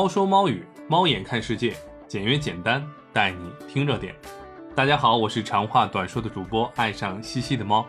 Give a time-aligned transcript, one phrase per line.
[0.00, 1.76] 猫说猫语，猫眼看世界，
[2.08, 4.14] 简约简单，带你听热点。
[4.74, 7.86] 大家好，我是长话短说的主播，爱上西西的猫。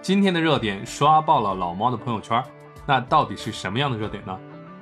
[0.00, 2.40] 今天的热点刷爆了老猫的朋友圈，
[2.86, 4.38] 那到底是什么样的热点呢？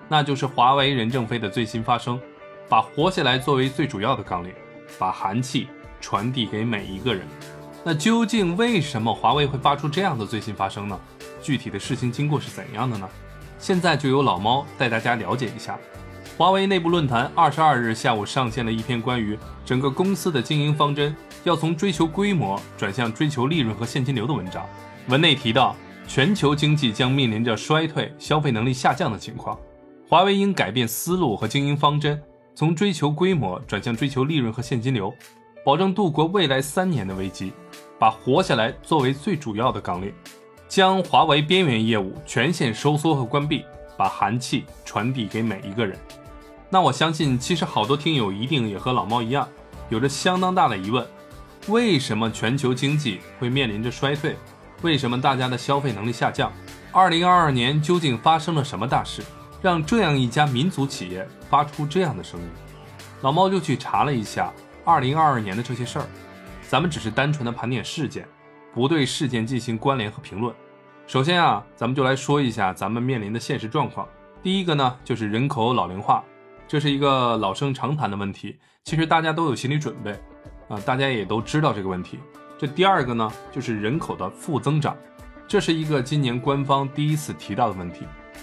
[0.07, 2.21] 那就是华为任正非的最新发声，
[2.69, 4.53] 把活下来作为最主要的纲领，
[4.99, 5.69] 把寒气
[5.99, 7.27] 传递给每一个人。
[7.83, 11.01] 那究竟为什么华为会发出这样的最新发声呢？
[11.41, 13.09] 具体的事情经过是怎样的呢？
[13.59, 15.79] 现在就由老猫带大家了解一下。
[16.39, 24.69] 华为内部论坛二十二日下午上线了一篇关于整个公司的经营方针要从追求规模转向追求利润和现金流的文章。
[25.09, 25.75] 文内提到，
[26.07, 29.59] 全球经济将面临着衰退、消费能力下降的情况，
[30.07, 32.23] 华为应改变思路和经营方针，
[32.55, 35.11] 从追求规模转向追求利润和现金流，
[35.65, 37.51] 保证度过未来三年的危机，
[37.99, 40.13] 把活下来作为最主要的纲领。
[40.69, 43.65] 将华为边缘业务全线收缩和关闭，
[43.97, 45.99] 把寒气传递给每一个人。
[46.69, 49.49] 那我相信，其实好多听友一定也和老猫一样，
[49.89, 51.07] 有着相当大的疑问：
[51.69, 54.37] 为什么全球经济会面临着衰退？
[54.83, 56.53] 为什么大家的消费能力下降？
[56.93, 59.23] 二零二二年究竟发生了什么大事，
[59.63, 62.47] 让这样一家民族企业发出这样的声音？
[63.23, 64.53] 老猫就去查了一下
[64.85, 66.07] 二零二二年的这些事儿，
[66.69, 68.27] 咱们只是单纯的盘点事件。
[68.75, 70.55] 不对事件进行关联和评论。
[71.07, 74.07] 首先啊，咱们就来说一下咱们面临的现实状况。
[74.43, 76.23] 第一个呢，就是人口老龄化，
[76.69, 80.11] 这是一个老生常谈的问题，其实大家都有心理准备
[80.69, 82.19] 啊，大家也都知道这个问题。
[82.59, 84.97] 这第二个呢，就是人口的负增长，
[85.47, 88.01] 这是一个今年官方第一次提到的问题，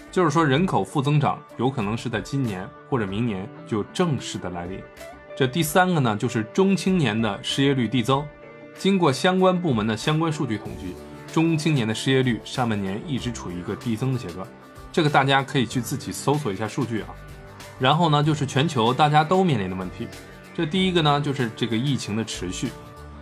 [0.10, 4.82] 就是说人口负增长有可能是在今年或者明年就正式的来临。
[5.36, 8.26] 这第三个呢，就是中青年的失业率递增。
[8.78, 10.96] 经过相关部门的相关数据统计，
[11.34, 14.48] 中青年的失业率上半年一直处于一个递增的阶段，
[14.92, 17.10] 这个大家可以去自己搜索一下数据啊。
[17.80, 20.08] 然后呢，就是全球大家都面临的问题，
[20.54, 22.70] 这第一个呢就是这个疫情的持续，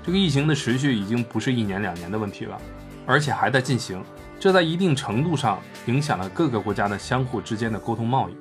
[0.03, 2.59] 这个疫情的持续已经不是一年两年的问题了，
[3.05, 4.03] 而且还在进行，
[4.39, 8.35] 这在一定程度上影响了各个国家的相互之间的沟通贸易。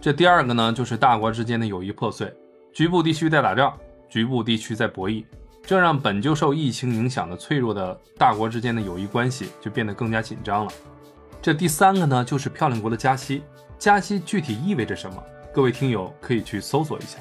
[0.00, 2.32] 这第二个呢就是大国之间的友谊破碎，
[2.72, 3.72] 局部地区在打仗，
[4.08, 5.24] 局部地区在博弈。
[5.64, 10.70] 这让本就受疫情影响的脆弱的大国之间的友谊关系就变得更加紧张了。
[11.42, 13.42] 这第三个呢，就是漂亮国的加息。
[13.78, 15.22] 加息具体意味着什么？
[15.56, 17.18] 各位听友可以去搜索一下。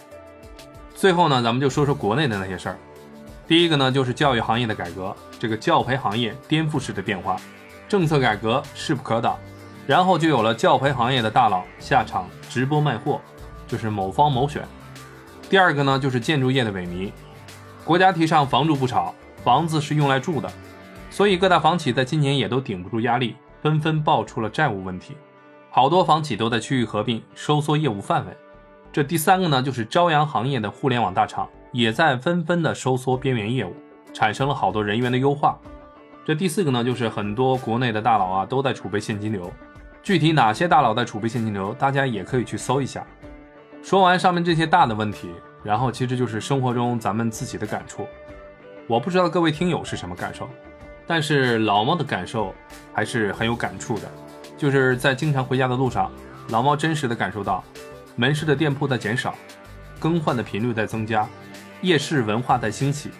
[0.93, 2.77] 最后呢，咱们就说说国内的那些事儿。
[3.47, 7.37] 第一个呢，就是教育行业的改革，这个教培行业颠覆式的变化，
[7.87, 9.39] 政策改革势不可挡。
[9.87, 13.21] 然后就有了教培行业的大佬下场直播卖货，
[13.69, 14.67] 就是某方某选。
[15.49, 17.13] 第二个呢，就是建筑业的萎靡。
[17.85, 19.15] 国家提倡房住不炒，
[19.45, 20.51] 房子是用来住的，
[21.09, 25.15] 所以各大房企在今年也都顶不住压力，纷纷爆出了债务问题。
[25.75, 28.31] 好多房企都在区域合并，收缩业务范围。
[28.93, 33.75] 这第三个呢，就是朝阳行业的互联网大厂也在纷纷的收缩边缘业务，
[34.13, 35.59] 产生了好多人员的优化。
[36.23, 39.51] 这第四个呢，就是很多国内的大佬啊都在储备现金流。
[40.01, 43.05] 具体哪些大佬在储备现金流，大家也可以去搜一下。
[43.83, 45.29] 说完上面这些大的问题。
[45.61, 48.07] 然后其实就是生活中咱们自己的感触，
[48.87, 50.47] 我不知道各位听友是什么感受，
[51.05, 52.55] 但是老猫的感受
[52.93, 54.09] 还是很有感触的。
[54.57, 56.11] 就是在经常回家的路上，
[56.49, 57.63] 老猫真实的感受到，
[58.15, 59.35] 门市的店铺在减少，
[59.99, 61.27] 更换的频率在增加，
[61.81, 63.11] 夜市文化在兴起，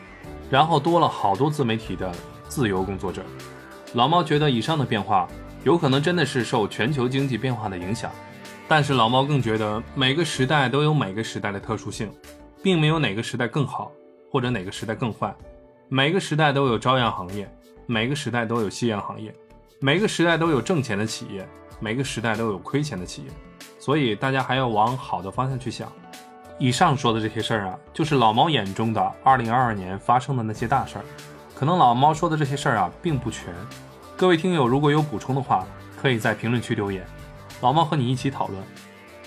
[0.50, 2.12] 然后多了好多自媒体的
[2.47, 3.24] 自由工作者。
[3.94, 5.28] 老猫觉得以上的变化
[5.63, 8.12] 有可能真的是受全球经济变化的影响。
[8.68, 12.12] 但是老猫更觉得每个时代都有每个时代的特殊性，
[12.63, 13.91] 并没有哪个时代更好
[14.31, 15.31] 或者哪个时代更坏，
[15.88, 17.47] 每个时代都有朝阳行业，
[17.85, 19.31] 每个时代都有夕阳行业，
[19.80, 21.47] 每个时代都有挣钱的企业，
[21.80, 23.30] 每个时代都有亏钱的企业，
[23.78, 25.91] 所以大家还要往好的方向去想。
[26.58, 31.06] 以上说的这些事儿啊，就是老猫眼中的2022年发生的那些大事儿，
[31.53, 33.54] 可能老猫说的这些事儿啊并不全，
[34.16, 35.66] 各位听友如果有补充的话，
[36.01, 37.06] 可以在评论区留言。
[37.60, 38.63] 老猫和你一起讨论，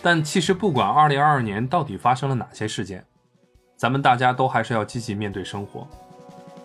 [0.00, 3.04] 但其实不管二零二二年到底发生了哪些事件，
[3.76, 5.86] 咱们大家都还是要积极面对生活。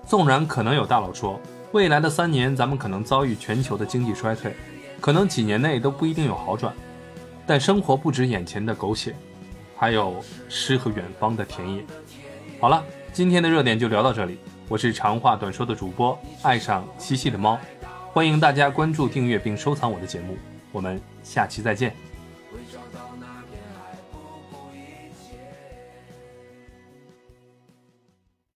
[0.05, 1.39] 纵然可能有大佬说，
[1.73, 4.55] 未来的三年咱们可能遭遇全球的经济衰退，
[5.01, 6.71] 可能几年内都不一定有好转，
[7.47, 9.15] 但生活不止眼前的苟且，
[9.75, 11.83] 还有诗和远方的田野。
[12.59, 14.37] 好了，今天的热点就聊到这里，
[14.69, 17.57] 我是长话短说的主播爱上嬉戏的猫，
[18.11, 20.37] 欢迎大家关注、订阅并收藏我的节目。
[20.71, 21.95] 我们下期再见。